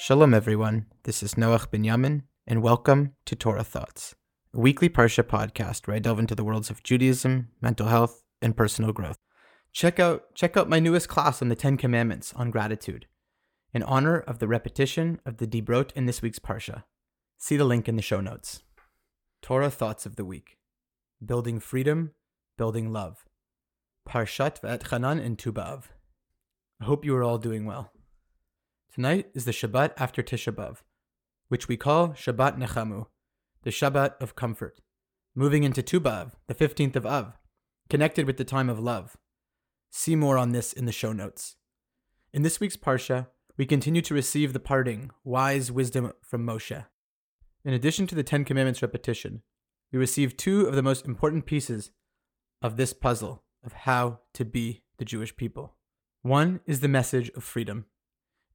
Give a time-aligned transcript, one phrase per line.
[0.00, 0.86] Shalom, everyone.
[1.02, 4.14] This is Noach Binyamin, and welcome to Torah Thoughts,
[4.54, 8.56] a weekly Parsha podcast where I delve into the worlds of Judaism, mental health, and
[8.56, 9.18] personal growth.
[9.72, 13.08] Check out check out my newest class on the Ten Commandments on gratitude,
[13.74, 16.84] in honor of the repetition of the Dibrot in this week's Parsha.
[17.36, 18.62] See the link in the show notes.
[19.42, 20.58] Torah Thoughts of the Week
[21.26, 22.12] Building Freedom,
[22.56, 23.24] Building Love.
[24.08, 25.86] Parshat V'et in Tu B'Av.
[26.80, 27.90] I hope you are all doing well.
[28.94, 30.78] Tonight is the Shabbat after Tisha B'Av,
[31.48, 33.06] which we call Shabbat Nechamu,
[33.62, 34.80] the Shabbat of comfort,
[35.34, 37.38] moving into Tu B'Av, the 15th of Av,
[37.90, 39.16] connected with the time of love.
[39.90, 41.56] See more on this in the show notes.
[42.32, 46.86] In this week's Parsha, we continue to receive the parting, wise wisdom from Moshe.
[47.64, 49.42] In addition to the Ten Commandments repetition,
[49.92, 51.90] we receive two of the most important pieces
[52.62, 55.76] of this puzzle of how to be the Jewish people.
[56.22, 57.86] One is the message of freedom.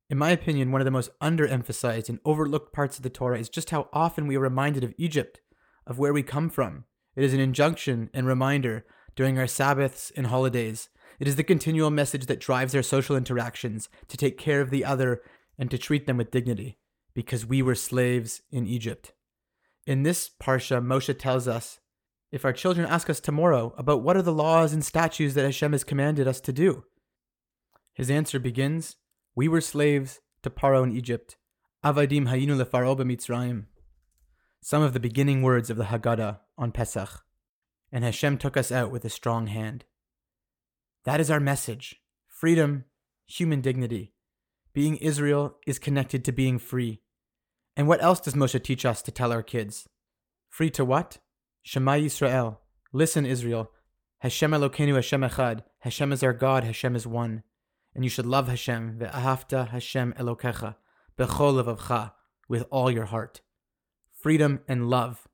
[0.09, 3.49] In my opinion, one of the most underemphasized and overlooked parts of the Torah is
[3.49, 5.41] just how often we are reminded of Egypt,
[5.87, 6.85] of where we come from.
[7.15, 10.89] It is an injunction and reminder during our Sabbaths and holidays.
[11.19, 14.83] It is the continual message that drives our social interactions to take care of the
[14.83, 15.21] other
[15.57, 16.77] and to treat them with dignity,
[17.13, 19.13] because we were slaves in Egypt.
[19.85, 21.79] In this parsha, Moshe tells us
[22.31, 25.71] if our children ask us tomorrow about what are the laws and statutes that Hashem
[25.71, 26.83] has commanded us to do,
[27.93, 28.95] his answer begins
[29.35, 31.37] we were slaves to Paro in Egypt.
[31.83, 33.65] Avadim hayinu lefaro b'mitzrayim.
[34.61, 37.23] Some of the beginning words of the Haggadah on Pesach.
[37.91, 39.85] And Hashem took us out with a strong hand.
[41.03, 41.97] That is our message.
[42.27, 42.85] Freedom,
[43.25, 44.13] human dignity.
[44.73, 47.01] Being Israel is connected to being free.
[47.75, 49.89] And what else does Moshe teach us to tell our kids?
[50.49, 51.17] Free to what?
[51.63, 52.57] Shema Yisrael.
[52.91, 53.71] Listen, Israel.
[54.19, 55.63] Hashem Elokeinu Hashem Echad.
[55.79, 56.63] Hashem is our God.
[56.63, 57.43] Hashem is one
[57.95, 60.75] and you should love Hashem, ve'ahavta Hashem Elokecha,
[61.17, 62.11] bechol
[62.49, 63.41] with all your heart.
[64.11, 65.27] Freedom and love.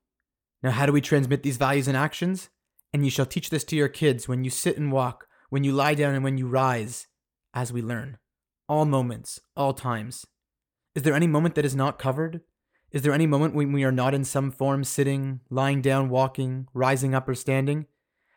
[0.62, 2.50] Now, how do we transmit these values and actions?
[2.92, 5.72] And you shall teach this to your kids when you sit and walk, when you
[5.72, 7.06] lie down and when you rise,
[7.54, 8.18] as we learn.
[8.68, 10.26] All moments, all times.
[10.94, 12.40] Is there any moment that is not covered?
[12.90, 16.66] Is there any moment when we are not in some form sitting, lying down, walking,
[16.74, 17.86] rising up, or standing?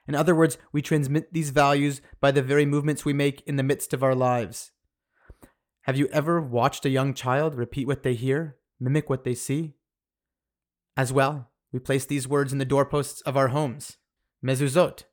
[0.07, 3.63] In other words, we transmit these values by the very movements we make in the
[3.63, 4.71] midst of our lives.
[5.83, 9.75] Have you ever watched a young child repeat what they hear, mimic what they see?
[10.95, 13.97] As well, we place these words in the doorposts of our homes,
[14.45, 15.03] mezuzot.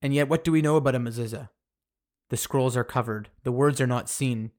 [0.00, 1.48] And yet, what do we know about a mezuzah?
[2.30, 4.50] The scrolls are covered, the words are not seen.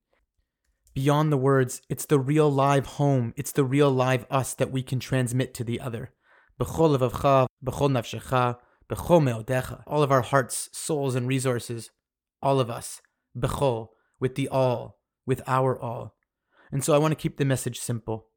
[0.94, 4.84] Beyond the words, it's the real live home, it's the real live us that we
[4.84, 6.12] can transmit to the other.
[6.60, 8.58] B'chol levavcha, b'chol nafshecha,
[8.90, 11.92] all of our hearts, souls, and resources,
[12.42, 13.02] all of us,
[13.38, 13.90] bechol,
[14.20, 16.16] with the all, with our all.
[16.72, 18.28] And so I want to keep the message simple.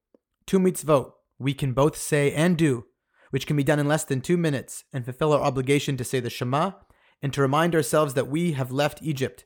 [0.47, 2.87] Two mitzvot we can both say and do,
[3.31, 6.21] which can be done in less than two minutes, and fulfill our obligation to say
[6.21, 6.73] the Shema
[7.23, 9.45] and to remind ourselves that we have left Egypt.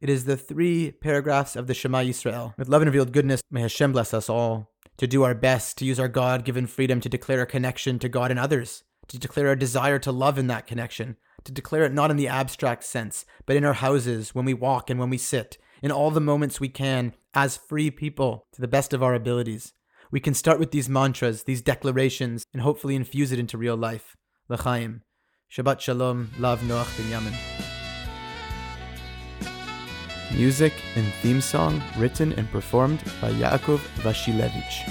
[0.00, 2.56] It is the three paragraphs of the Shema Yisrael.
[2.58, 5.84] With love and revealed goodness, may Hashem bless us all to do our best to
[5.84, 8.82] use our God given freedom to declare a connection to God and others
[9.12, 12.28] to declare our desire to love in that connection, to declare it not in the
[12.28, 16.10] abstract sense, but in our houses, when we walk and when we sit, in all
[16.10, 19.74] the moments we can, as free people, to the best of our abilities.
[20.10, 24.16] We can start with these mantras, these declarations, and hopefully infuse it into real life.
[24.48, 25.02] L'chaim.
[25.50, 27.36] Shabbat Shalom, Love Noach Binyamin.
[30.34, 34.90] Music and theme song written and performed by Yaakov Vashilevich.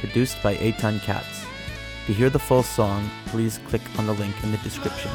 [0.00, 1.49] Produced by Eitan Katz.
[2.10, 5.12] To hear the full song, please click on the link in the description.